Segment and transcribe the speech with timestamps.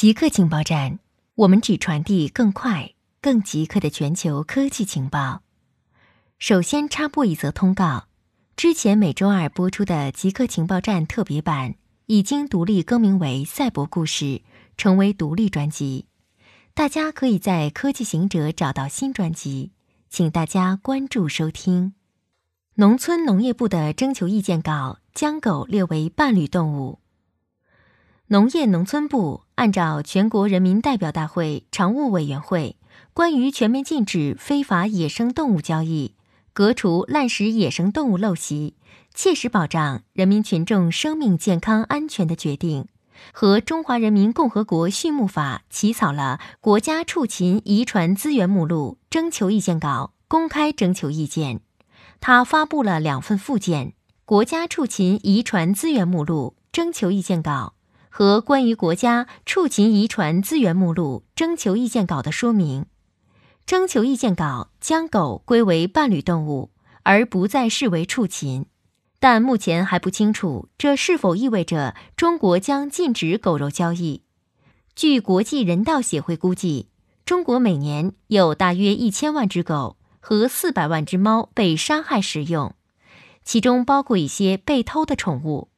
[0.00, 0.98] 极客情报站，
[1.34, 5.42] 我们只传递更快、更即刻的全球科技情报。
[6.38, 8.06] 首先插播一则通告：
[8.56, 11.74] 之前每周二播出的极客情报站特别版
[12.06, 14.24] 已经独立更名为《赛博故事》，
[14.78, 16.06] 成为独立专辑。
[16.72, 19.72] 大家可以在科技行者找到新专辑，
[20.08, 21.92] 请大家关注收听。
[22.76, 27.00] 农村农业部的征求意见稿将狗列为伴侣动物。
[28.32, 32.76] 农业农村部按照全国人民代表大会常务委员会
[33.12, 36.14] 关于全面禁止非法野生动物交易、
[36.52, 38.74] 革除滥食野生动物陋习、
[39.12, 42.86] 切实保障人民群众生命健康安全的决定
[43.32, 51.62] 和《中华人民共和国畜牧法》起草了国家畜禽遗传资源目录征求意见稿，公开征求意见。
[52.20, 53.88] 他发布了两份附件：
[54.24, 57.74] 《国家畜禽遗传资源目录征求意见稿》。
[58.10, 62.84] 和关于国家畜禽遗传资源目录征求意见稿的说明，
[63.64, 66.72] 征求意见稿将狗归为伴侣动物，
[67.04, 68.66] 而不再视为畜禽，
[69.20, 74.24] 但目前还不清楚这是否意味着中国将禁止狗肉交易。
[74.94, 76.88] 据国际人道协会估计，
[77.24, 82.74] 中国每年有大约一千万只狗和四百万只猫被杀害食用，
[83.44, 85.69] 其中包括一些被偷的宠物。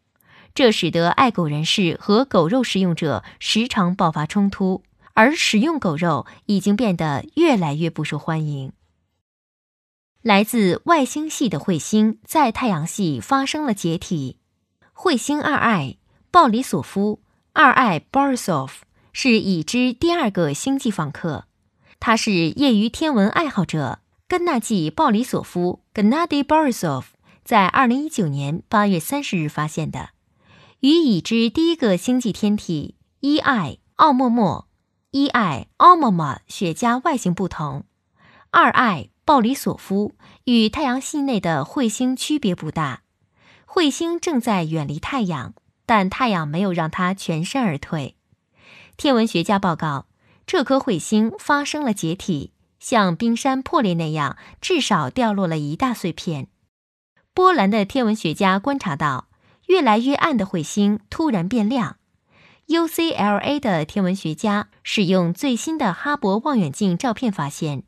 [0.54, 4.82] 这使得爱狗人士和狗肉食用者时常爆发冲突，
[5.14, 8.72] 而食用狗肉已经变得越来越不受欢迎。
[10.20, 14.38] 来自外星系的彗星在太阳系发生了解体。
[14.94, 15.96] 彗星二 I
[16.30, 17.20] 鲍里索夫
[17.52, 18.70] 二 I Borisov
[19.12, 21.46] 是已知第二个星际访客，
[21.98, 27.04] 他是业余天文爱好者根纳季鲍里索夫 （Gennady Borisov）
[27.42, 30.10] 在二零一九年八月三十日发现的。
[30.82, 33.78] 与已知第一个星际天体 E.I.
[33.94, 34.66] 奥莫莫
[35.12, 35.68] E.I.
[35.76, 37.84] 奥莫莫雪茄外形不同，
[38.50, 39.10] 二 I.
[39.24, 43.02] 鲍里索夫与太阳系内的彗星区别不大。
[43.64, 45.54] 彗星正在远离太阳，
[45.86, 48.16] 但太阳没有让它全身而退。
[48.96, 50.06] 天文学家报告，
[50.48, 56.48] 这颗彗星发生了解体，像冰山破裂那样，至少掉落了一大碎片。
[57.32, 59.28] 波兰的天文学家观察到。
[59.72, 61.96] 越来越暗的彗星突然变亮。
[62.66, 67.84] UCLA 的天文学家使用最新的哈勃望远镜照片发现，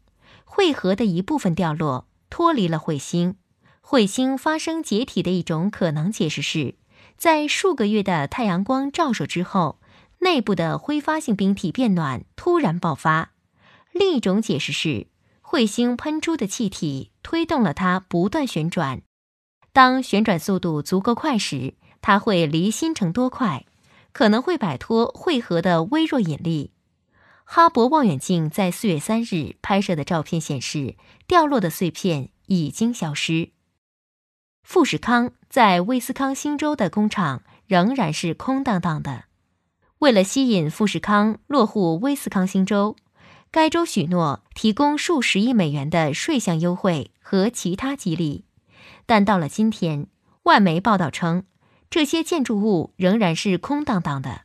[0.46, 3.36] 彗核的一部分掉落，脱离了彗星。
[3.82, 6.76] 彗星发生解体的一种可能解释是，
[7.18, 9.78] 在数个月的太阳光照射之后，
[10.20, 13.32] 内部的挥发性冰体变暖，突然爆发。
[13.92, 15.08] 另一种解释是，
[15.42, 19.02] 彗星喷出的气体推动了它不断旋转。
[19.74, 23.66] 当旋转速度足够快时，它会离星辰多快，
[24.12, 26.70] 可能会摆脱汇合的微弱引力。
[27.42, 30.94] 哈勃望远镜在四月三日拍摄的照片显示，
[31.26, 33.50] 掉落的碎片已经消失。
[34.62, 39.24] 富士康在威斯康星州的工厂仍然是空荡荡的。
[39.98, 42.94] 为了吸引富士康落户威斯康星州，
[43.50, 48.44] 该州许诺提供数十亿美元的税项优惠和其他激励。
[49.06, 50.06] 但到了今天，
[50.44, 51.44] 外媒报道称，
[51.90, 54.42] 这些建筑物仍然是空荡荡的。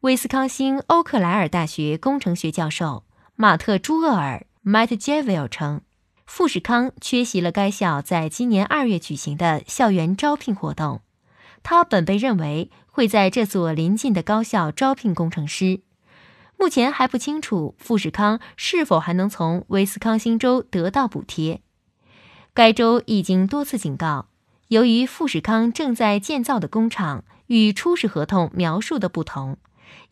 [0.00, 3.04] 威斯康星欧克莱尔大学工程学教授
[3.36, 5.80] 马特·朱厄尔 （Matt Javel） 称，
[6.26, 11.00] 富士康缺席了该校在今年二月举行的校园招聘活动。
[11.62, 15.80] 他本被认为会在这所临近的高校招聘工程师。
[16.58, 21.62] 目前还不清楚富士康是否还能从威斯康星州得到补贴。
[22.54, 24.28] 该州已经多次警告，
[24.68, 29.56] 由于富士康正在建造的工厂与初始合同描述的不同，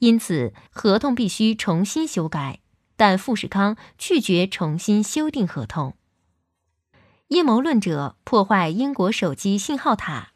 [0.00, 2.58] 因此合同必须重新修改。
[2.96, 5.94] 但富士康拒绝重新修订合同。
[7.28, 10.32] 阴谋论者破坏英国手机信号塔。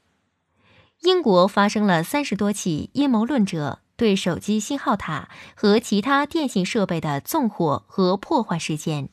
[1.01, 9.09] 英国发生了三十多起阴谋论者对手机信号塔和其他电信设备的纵火和破坏事件，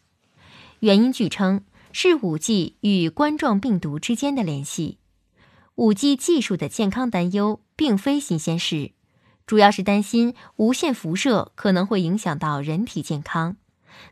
[0.81, 1.63] 原因据称。
[1.95, 4.97] 是五 G 与冠状病毒之间的联系。
[5.75, 8.91] 五 G 技术的健康担忧并非新鲜事，
[9.45, 13.57] 主要是担心无线辐射可能会影响到人体健康。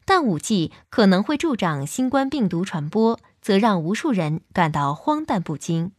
[0.05, 5.91] 但五 G 可能会助长新冠病毒传播，则让无数人感到荒诞不经。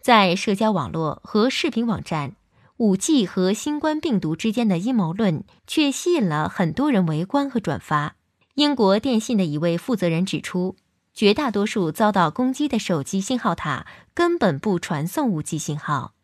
[0.00, 2.34] 在社交网络和视频网站，
[2.78, 8.16] 五 G 和新冠病毒之间的阴谋论却吸引了很多人围观和转发。
[8.54, 10.74] 英国电信的一位负责人指出。
[11.14, 16.14] 绝大多数遭到攻击的手机信号塔根本不传送五 G 信号。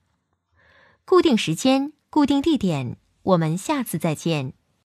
[1.05, 4.55] 固定时间，固定地点，我们下次再见。